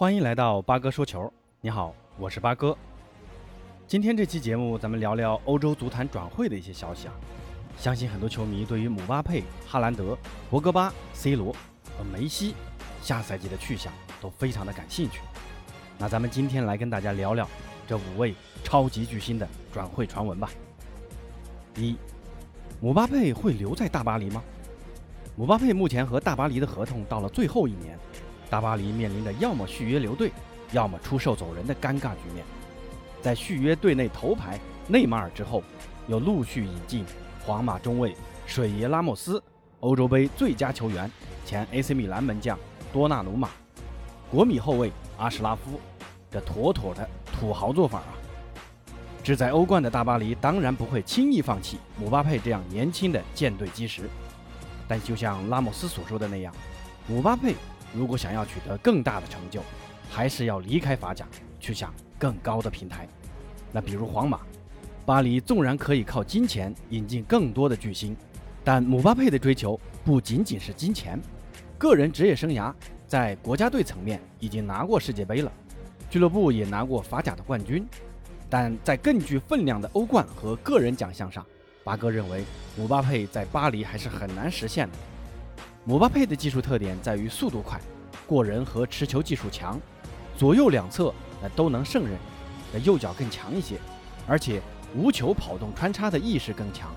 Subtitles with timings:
[0.00, 1.30] 欢迎来到八哥说球。
[1.60, 2.74] 你好，我是八哥。
[3.86, 7.12] 今天这期节目，咱们聊聊欧洲足坛转会的一些消息啊。
[7.76, 10.16] 相信很多球迷对于姆巴佩、哈兰德、
[10.48, 11.52] 博格巴、C 罗
[11.98, 12.54] 和梅西
[13.02, 13.92] 下赛季的去向
[14.22, 15.20] 都非常的感兴趣。
[15.98, 17.46] 那咱们今天来跟大家聊聊
[17.86, 20.48] 这五位超级巨星的转会传闻吧。
[21.76, 21.94] 一，
[22.80, 24.42] 姆巴佩会留在大巴黎吗？
[25.36, 27.98] 姆巴佩目前和大巴黎的合同到了最后一年，
[28.50, 30.32] 大巴黎面临着要么续约留队，
[30.72, 32.44] 要么出售走人的尴尬局面。
[33.22, 34.58] 在续约队内头牌
[34.88, 35.62] 内马尔之后，
[36.08, 37.04] 又陆续引进
[37.44, 39.40] 皇马中卫水爷拉莫斯、
[39.78, 41.08] 欧洲杯最佳球员
[41.46, 42.58] 前 AC 米兰门将
[42.92, 43.50] 多纳鲁马、
[44.30, 45.80] 国米后卫阿什拉夫，
[46.30, 48.12] 这妥妥的土豪做法啊！
[49.22, 54.08] 志在欧冠的大巴黎当然不会轻易放弃姆巴佩这样年轻的舰队基石。
[54.88, 56.52] 但就像拉莫斯所说的那样，
[57.06, 57.54] 姆巴佩
[57.92, 59.60] 如果想要取得更大的成就，
[60.08, 61.26] 还是要离开法甲，
[61.58, 63.08] 去向更高的平台。
[63.72, 64.40] 那比如皇马、
[65.06, 68.16] 巴黎，纵然可以靠金钱引进更多的巨星，
[68.62, 71.20] 但姆巴佩的追求不仅仅是金钱。
[71.78, 72.72] 个人职业生涯
[73.06, 75.52] 在国家队层面已经拿过世界杯了，
[76.10, 77.86] 俱乐部也拿过法甲的冠军，
[78.48, 81.44] 但在更具分量的欧冠和个人奖项上。
[81.82, 82.44] 八哥认为，
[82.76, 84.98] 姆巴佩在巴黎还是很难实现的。
[85.84, 87.80] 姆巴佩的技术特点在于速度快、
[88.26, 89.80] 过人和持球技术强，
[90.36, 92.12] 左右两侧那都能胜任。
[92.70, 93.78] 那右脚更强一些，
[94.26, 94.60] 而且
[94.94, 96.94] 无球跑动穿插的意识更强。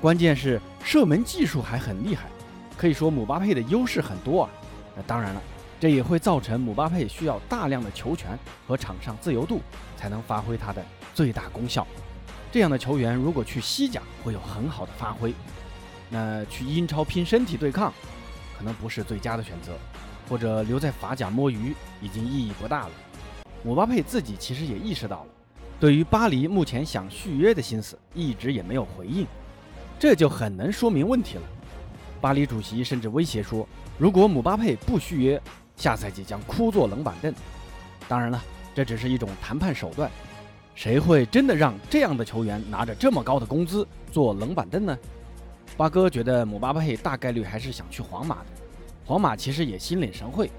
[0.00, 2.28] 关键是射门技术还很厉害，
[2.76, 4.50] 可以说姆巴佩的优势很多啊。
[4.96, 5.40] 那当然了，
[5.78, 9.60] 这也会造成姆巴佩需要大量的球权和场上自由度，
[9.96, 11.86] 才能发挥他的最大功效。
[12.50, 15.32] 这样的球员如果去西甲会有很好的发挥，
[16.10, 17.92] 那去英超拼身体对抗，
[18.56, 19.72] 可能不是最佳的选择，
[20.28, 22.90] 或者留在法甲摸鱼已经意义不大了。
[23.62, 25.26] 姆巴佩自己其实也意识到了，
[25.78, 29.26] 对于巴黎目前想续约的心思一直也没有回应，
[29.98, 31.42] 这就很能说明问题了。
[32.20, 33.68] 巴黎主席甚至威胁说，
[33.98, 35.40] 如果姆巴佩不续约，
[35.76, 37.32] 下赛季将枯坐冷板凳。
[38.08, 38.42] 当然了，
[38.74, 40.10] 这只是一种谈判手段。
[40.74, 44.98] 谁会真的让这样的球员拿着这么高的工资坐冷板凳呢？
[45.76, 48.46] 八哥觉得姆巴佩大概率还是想去皇马的。
[49.04, 50.50] 皇马其实也心领神会，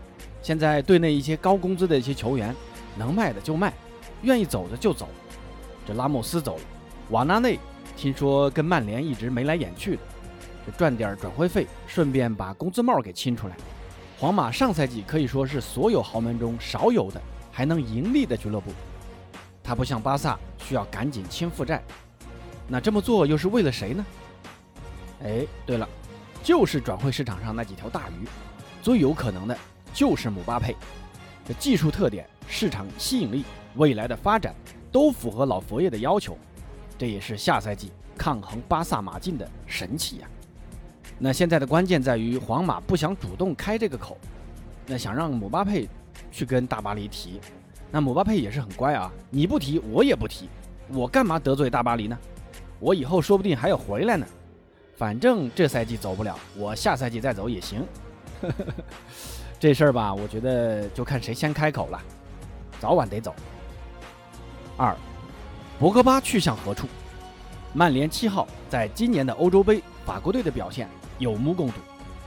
[0.44, 2.56] 现在队内一些高工资的一些球员，
[2.96, 3.74] 能卖的就卖，
[4.22, 5.10] 愿意走的就走。
[5.88, 6.62] 这拉莫斯走了，
[7.10, 7.58] 瓦纳内
[7.96, 10.02] 听说跟曼联一直眉来眼去的，
[10.66, 13.58] 这赚点转会费，顺便把工资帽给清出来。
[14.20, 17.20] 皇马上赛季可以说是所有豪门中少有的
[17.52, 18.72] 还能盈利的俱乐部。
[19.64, 21.84] 他不像巴萨需要赶紧清负债，
[22.68, 24.06] 那这么做又是为了谁呢？
[25.24, 25.88] 哎，对了，
[26.44, 28.28] 就是转会市场上那几条大鱼，
[28.82, 29.58] 最有可能的
[29.94, 30.76] 就是姆巴佩。
[31.46, 33.44] 这技术特点、市场吸引力、
[33.76, 34.54] 未来的发展
[34.92, 36.38] 都符合老佛爷的要求，
[36.98, 40.28] 这也是下赛季抗衡巴萨马竞的神器呀。
[41.18, 44.18] 那现在的关键在于皇马不想主动开这个口，
[44.86, 45.88] 那想让姆巴佩
[46.32, 47.40] 去跟大巴黎提。
[47.90, 50.50] 那姆巴佩也是很乖啊，你不提我也不提，
[50.90, 52.18] 我干嘛得罪大巴黎呢？
[52.80, 54.28] 我以后说不定还要回来呢，
[54.98, 57.86] 反正这赛季走不了，我下赛季再走也行。
[59.60, 62.02] 这事儿吧，我觉得就看谁先开口了，
[62.80, 63.36] 早晚得走。
[64.76, 64.96] 二，
[65.80, 66.88] 博格巴去向何处？
[67.74, 71.76] 曼联七号在今年的欧洲杯法国队的表现有目共睹，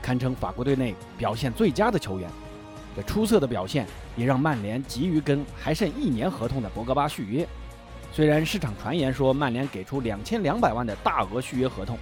[0.01, 2.29] 堪称法国队内表现最佳的球员。
[2.95, 7.45] 这出色的表现也让曼联急于跟还剩一年合同的博格巴续约。
[8.13, 11.97] 虽然市场传言说曼联给出两千两百万的大额续约合同，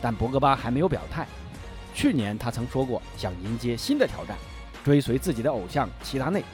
[0.00, 1.26] 但博格巴还没有表态。
[1.94, 4.36] 去年他曾说过想迎接新的挑战，
[4.84, 6.44] 追随自己的偶像齐达内。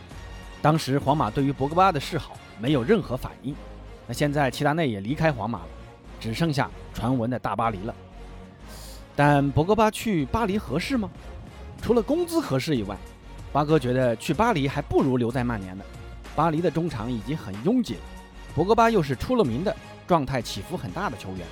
[0.61, 3.55] 当时皇马对于博格巴的示好没有任何反应。
[4.07, 5.69] 那现在齐达内也离开皇马了，
[6.21, 7.95] 只剩下传闻的大巴黎了。
[9.17, 11.11] 但博格巴去巴黎合适吗？
[11.83, 12.97] 除了工资合适以外，
[13.53, 15.85] 八哥觉得去巴黎还不如留在曼联呢。
[16.35, 18.01] 巴黎的中场已经很拥挤了，
[18.55, 21.47] 博格巴又是出了名的状态起伏很大的球员。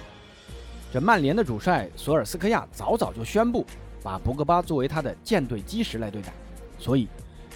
[0.93, 3.65] 这曼联的主帅索尔斯克亚早早就宣布，
[4.03, 6.33] 把博格巴作为他的舰队基石来对待，
[6.79, 7.09] 所以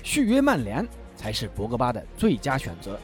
[0.02, 0.86] 续约曼联
[1.16, 2.98] 才是博格巴的最佳选择。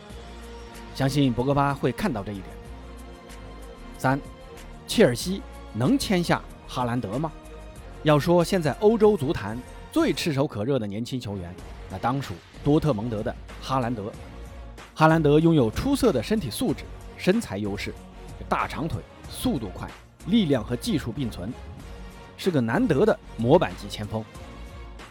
[0.95, 2.47] 相信博格巴会看到这一点。
[3.99, 4.21] 三，
[4.87, 5.43] 切尔西
[5.73, 7.33] 能签下哈兰德吗？
[8.05, 9.59] 要说现在欧洲足坛。
[9.93, 11.53] 最炙手可热的年轻球员，
[11.91, 14.05] 那当属多特蒙德的哈兰德。
[14.95, 16.85] 哈兰德拥有出色的身体素质、
[17.17, 17.93] 身材优势，
[18.49, 19.91] 大长腿、速度快、
[20.27, 21.53] 力量和技术并存，
[22.37, 24.25] 是个难得的模板级前锋。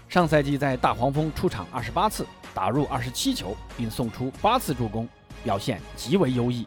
[0.08, 5.08] 上赛季在大黄蜂出场二十八次，打入二十七球，并送出八次助攻，
[5.44, 6.66] 表现极为优异。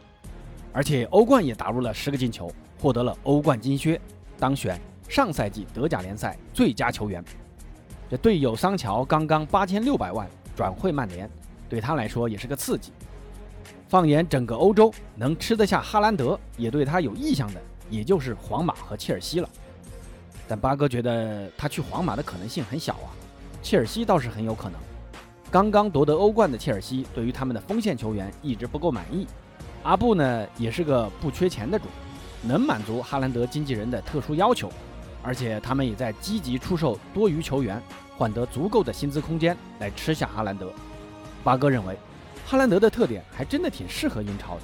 [0.71, 3.99] 而且欧冠也打入了十个进球，获得了欧冠金靴，
[4.39, 4.79] 当选
[5.09, 7.23] 上赛季德甲联赛最佳球员。
[8.09, 11.29] 这队友桑乔刚刚八千六百万转会曼联，
[11.67, 12.91] 对他来说也是个刺激。
[13.87, 17.61] 放眼整个欧洲，能吃得下哈兰德，也对他有意向的，
[17.93, 19.47] 也就是皇马和切尔西了。
[20.47, 23.13] 但八哥觉得他去皇马的可能性很小啊。
[23.61, 24.79] 切尔西倒是很有可能。
[25.51, 29.27] 刚刚夺得欧冠的切尔西，对于他们的锋线球员一直不够满意。
[29.83, 31.85] 阿布呢，也是个不缺钱的主，
[32.41, 34.71] 能满足哈兰德经纪人的特殊要求。
[35.21, 37.81] 而且他们也在积极出售多余球员，
[38.17, 40.73] 换得足够的薪资空间来吃下哈兰德。
[41.43, 41.95] 八哥认为，
[42.45, 44.61] 哈兰德的特点还真的挺适合英超的，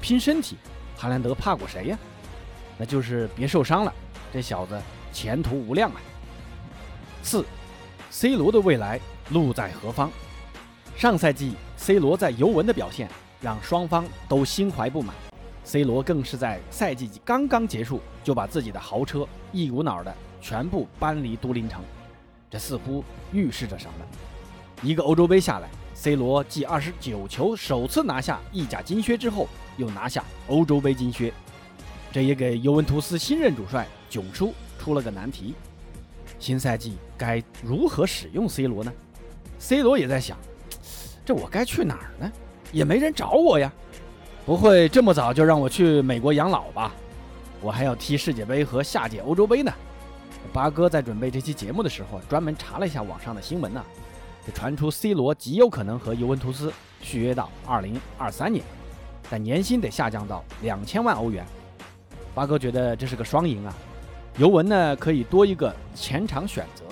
[0.00, 0.56] 拼身体，
[0.96, 1.98] 哈兰德怕过谁呀？
[2.80, 3.92] 那就是别受伤了，
[4.32, 4.80] 这小子
[5.12, 6.00] 前途无量啊。
[7.22, 7.44] 四。
[8.12, 8.98] C 罗的未来
[9.28, 10.10] 路在何方？
[10.96, 13.08] 上赛季 C 罗在尤文的表现
[13.40, 15.14] 让双方都心怀不满
[15.62, 21.80] ，C 罗更是在赛季刚刚结束就把自己的豪车一股脑的全部搬离都灵城，
[22.50, 24.04] 这似乎预示着什么？
[24.82, 31.32] 一个欧洲杯下来，C 罗继二十九球首次拿下意甲金靴之后，又拿下欧洲杯金靴，
[32.12, 35.54] 这也给尤文图斯新任主帅囧叔出了个难题。
[36.38, 38.92] 新赛季该如何使用 C 罗呢
[39.58, 40.36] ？C 罗也在想，
[41.24, 42.32] 这我该去哪儿呢？
[42.72, 43.70] 也没人找我呀，
[44.46, 46.92] 不会这么早就让我去美国养老吧？
[47.60, 49.72] 我还要踢世界杯和下届欧洲杯呢。
[50.52, 53.84] 八哥在准备这期节目的时候，专门查了一下网上的新闻呢，
[54.46, 56.72] 就传出 C 罗极有可能和尤文图斯
[57.02, 58.64] 续约到2023年，
[59.28, 61.44] 但年薪得下降到两千万欧元。
[62.34, 63.74] 八哥觉得这是个双赢啊。
[64.38, 66.84] 尤文呢可以多一个前场选择，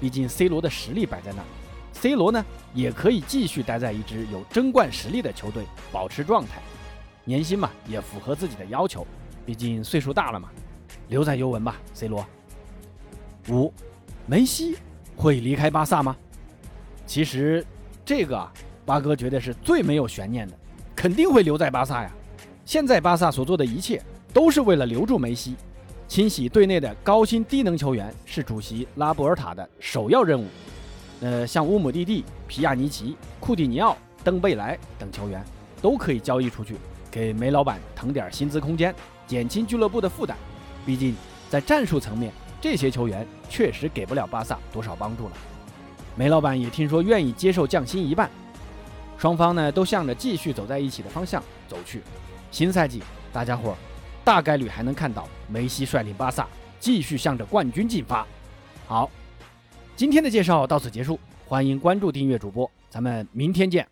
[0.00, 1.42] 毕竟 C 罗的实力摆在那
[1.92, 6.60] ，C 罗呢也可以继续待在一支有争冠实力的球队，保持状态，
[7.24, 9.06] 年薪嘛也符合自己的要求，
[9.44, 10.48] 毕竟岁数大了嘛，
[11.08, 12.26] 留在尤文吧，C 罗。
[13.48, 13.72] 五，
[14.26, 14.76] 梅西
[15.16, 16.16] 会离开巴萨吗？
[17.06, 17.64] 其实
[18.04, 18.52] 这个啊，
[18.86, 20.54] 八哥觉得是最没有悬念的，
[20.96, 22.10] 肯定会留在巴萨呀。
[22.64, 25.56] 现在巴萨所做的一切都是为了留住梅西。
[26.08, 30.46] 清洗队内的高薪低能球员是主席拉波尔塔的首要任务。
[31.20, 35.44] 呃，像乌姆蒂蒂、皮亚尼奇、库蒂尼奥、登贝莱等球员
[35.80, 36.74] 都可以交易出去，
[37.10, 38.94] 给梅老板腾点薪资空间，
[39.26, 40.36] 减轻俱乐部的负担。
[40.84, 41.14] 毕竟
[41.48, 45.32] 在战术层面，这些球员确实给不了巴萨多少帮助了。
[46.16, 48.28] 梅老板也听说愿意接受降薪一半，
[49.16, 52.02] 双方呢都向着继续走在一起的方向走去。
[52.50, 53.00] 新赛季，
[53.32, 53.76] 大家伙儿。
[54.30, 56.46] 大概率还能看到梅西率领巴萨
[56.78, 58.24] 继续向着冠军进发。
[58.86, 59.10] 好，
[59.96, 61.18] 今天的介绍到此结束，
[61.48, 63.84] 欢迎关注订阅主播，咱们明天见。